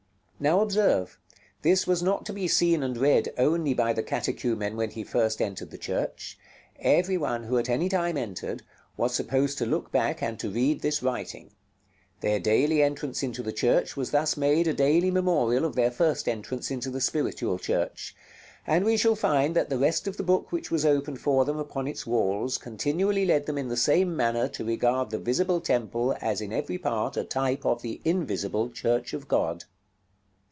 Now 0.43 0.61
observe, 0.61 1.19
this 1.61 1.85
was 1.85 2.01
not 2.01 2.25
to 2.25 2.33
be 2.33 2.47
seen 2.47 2.81
and 2.81 2.97
read 2.97 3.31
only 3.37 3.75
by 3.75 3.93
the 3.93 4.01
catechumen 4.01 4.75
when 4.75 4.89
he 4.89 5.03
first 5.03 5.39
entered 5.39 5.69
the 5.69 5.77
church; 5.77 6.35
every 6.79 7.15
one 7.15 7.43
who 7.43 7.59
at 7.59 7.69
any 7.69 7.87
time 7.89 8.17
entered, 8.17 8.63
was 8.97 9.13
supposed 9.13 9.59
to 9.59 9.67
look 9.67 9.91
back 9.91 10.23
and 10.23 10.39
to 10.39 10.49
read 10.49 10.81
this 10.81 11.03
writing; 11.03 11.51
their 12.21 12.39
daily 12.39 12.81
entrance 12.81 13.21
into 13.21 13.43
the 13.43 13.53
church 13.53 13.95
was 13.95 14.09
thus 14.09 14.35
made 14.35 14.67
a 14.67 14.73
daily 14.73 15.11
memorial 15.11 15.63
of 15.63 15.75
their 15.75 15.91
first 15.91 16.27
entrance 16.27 16.71
into 16.71 16.89
the 16.89 17.01
spiritual 17.01 17.59
Church; 17.59 18.15
and 18.65 18.83
we 18.83 18.97
shall 18.97 19.13
find 19.15 19.55
that 19.55 19.69
the 19.69 19.77
rest 19.77 20.07
of 20.07 20.17
the 20.17 20.23
book 20.23 20.51
which 20.51 20.71
was 20.71 20.87
opened 20.87 21.21
for 21.21 21.45
them 21.45 21.57
upon 21.59 21.87
its 21.87 22.07
walls 22.07 22.57
continually 22.57 23.27
led 23.27 23.45
them 23.45 23.59
in 23.59 23.67
the 23.67 23.77
same 23.77 24.15
manner 24.15 24.47
to 24.47 24.65
regard 24.65 25.11
the 25.11 25.19
visible 25.19 25.61
temple 25.61 26.17
as 26.19 26.41
in 26.41 26.51
every 26.51 26.79
part 26.79 27.15
a 27.15 27.23
type 27.23 27.63
of 27.63 27.83
the 27.83 28.01
invisible 28.03 28.71
Church 28.71 29.13
of 29.13 29.27
God. 29.27 29.65